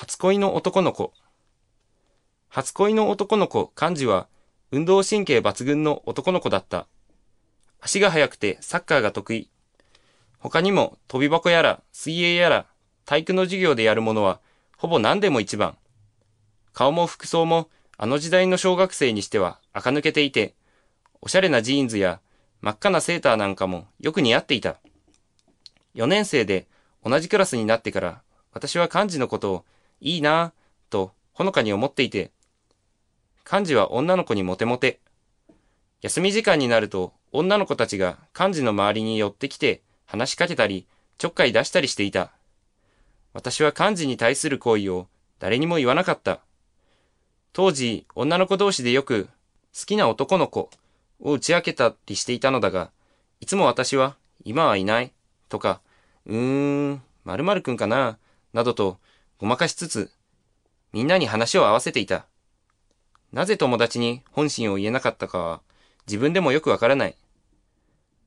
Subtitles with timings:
[0.00, 1.12] 初恋の男の子。
[2.48, 4.28] 初恋の男の子、漢字は、
[4.70, 6.86] 運動神経抜群の男の子だった。
[7.82, 9.50] 足が速くてサッカーが得意。
[10.38, 12.66] 他にも飛び箱やら水泳やら
[13.04, 14.40] 体育の授業でやるものは
[14.78, 15.76] ほぼ何でも一番。
[16.72, 20.54] 顔も服装もあの時代の小学生にしては垢抜けていて、
[21.20, 22.20] おしゃれなジーンズや
[22.62, 24.76] 真っ赤なセーターなんかもよく似合っていた。
[25.94, 26.68] 4年生で
[27.04, 28.22] 同じクラスになってから
[28.54, 29.64] 私は漢字のことを
[30.00, 30.52] いいなぁ
[30.90, 32.30] とほのかに思っていて、
[33.44, 35.00] 漢字は女の子にモテモテ。
[36.02, 40.86] 休み時間になると女の子たちが漢字の周りに寄ってきて話しかけたり
[41.18, 42.32] ちょっかい出したりしていた。
[43.32, 45.06] 私は漢字に対する行為を
[45.38, 46.40] 誰にも言わなかった。
[47.52, 49.28] 当時、女の子同士でよく
[49.78, 50.70] 好きな男の子
[51.20, 52.90] を打ち明けたりしていたのだが、
[53.40, 55.12] いつも私は今はいない
[55.48, 55.80] とか、
[56.26, 58.18] うーん、〇〇くんかな
[58.52, 58.98] などと
[59.40, 60.10] ごまかしつつ、
[60.92, 62.26] みんなに話を合わせていた。
[63.32, 65.62] なぜ友達に本心を言えなかったかは
[66.06, 67.16] 自分でもよくわからない。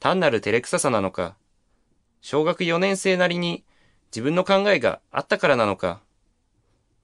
[0.00, 1.36] 単なる照れくささなのか、
[2.22, 3.62] 小学4年生なりに
[4.06, 6.00] 自分の考えがあったからなのか、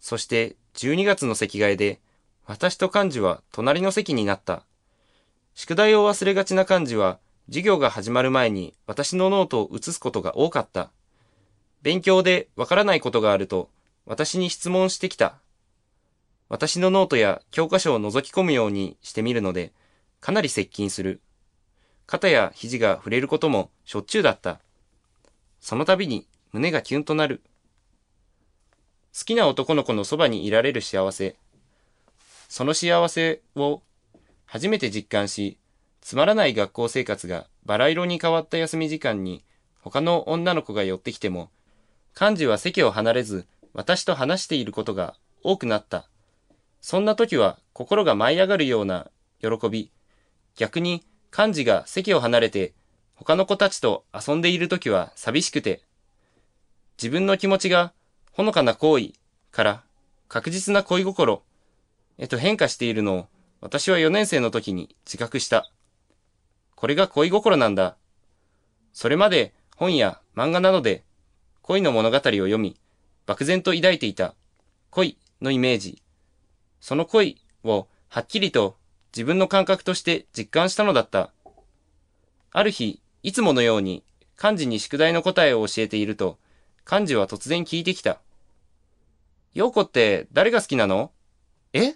[0.00, 2.00] そして12月の席替えで
[2.44, 4.64] 私と幹事は隣の席になった。
[5.54, 10.90] 宿題を忘れがちな幹事は授業が始まる前に私のノートを写すことが多かった。
[11.82, 13.70] 勉強でわからないことがあると
[14.04, 15.36] 私に質問してきた。
[16.48, 19.72] 私のノートや教科書を覗き込むようにしてみるので、
[20.20, 21.20] かなり接近する。
[22.06, 24.60] 肩や肘が触れることもしょっちゅうだった。
[25.60, 27.42] その度に胸がキュンとなる。
[29.16, 31.36] 好きな男の子のそばにいられる幸せ。
[32.48, 33.82] その幸せを
[34.44, 35.58] 初めて実感し、
[36.00, 39.44] つまらない学校生活がバラ色に変わった休み時間に
[39.80, 41.50] 他の女の子が寄ってきても、
[42.20, 46.08] 幹事は席を離れず私と話していることが多くなった。
[46.80, 49.90] そんな時は心が舞い上がるような喜び。
[50.56, 51.04] 逆に
[51.36, 52.74] 幹事が席を離れて
[53.14, 55.82] 他の子たちと遊んでいる時は寂しくて、
[56.98, 57.92] 自分の気持ちが
[58.32, 59.12] ほのかな行為
[59.50, 59.82] から
[60.28, 61.42] 確実な恋心
[62.18, 63.26] へと変化しているのを
[63.60, 65.70] 私は4年生の時に自覚した。
[66.74, 67.96] これが恋心なんだ。
[68.92, 71.04] それまで本や漫画などで
[71.62, 72.76] 恋の物語を読み、
[73.26, 74.34] 漠然と抱いていた
[74.90, 76.02] 恋のイメージ。
[76.80, 78.76] その恋をはっきりと
[79.14, 81.32] 自分の感覚として実感したのだった。
[82.50, 84.02] ある日、いつものように
[84.36, 86.38] 漢字に宿題の答えを教えていると、
[86.84, 88.20] 漢字は突然聞いてきた。
[89.54, 91.12] 陽子って誰が好きなの
[91.72, 91.94] え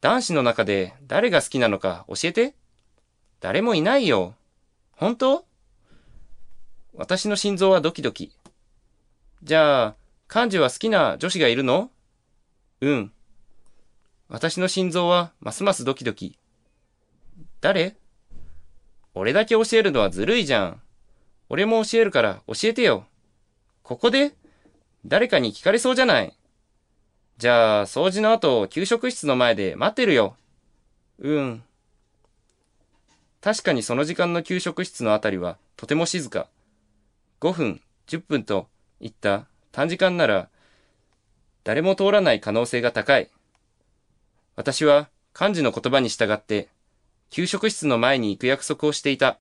[0.00, 2.54] 男子の中で誰が好きなのか教えて
[3.40, 4.34] 誰もいないよ。
[4.92, 5.44] 本当
[6.94, 8.32] 私の心臓はドキドキ。
[9.42, 9.94] じゃあ、
[10.28, 11.90] 漢字は好きな女子がいるの？
[12.80, 13.12] うん。
[14.28, 16.38] 私の心臓はますますドキドキ。
[17.60, 17.96] 誰？
[19.14, 20.80] 俺だけ教えるのはずるいじゃん。
[21.48, 23.04] 俺も教えるから教えてよ。
[23.82, 24.32] ここで？
[25.04, 26.32] 誰かに聞かれそうじゃない。
[27.38, 30.36] じゃあ、掃除の後、給食室の前で待ってるよ。
[31.18, 31.64] うん。
[33.40, 36.46] 確かにその時間の給食室のあたりはとても静か。
[37.40, 38.68] 5分、10分と
[39.02, 40.48] 言った短時間なら
[41.64, 43.28] 誰も通らない可能性が高い。
[44.56, 45.08] 私は
[45.38, 46.68] 幹事の言葉に従って
[47.30, 49.38] 給食室の前に行く約束をしていた。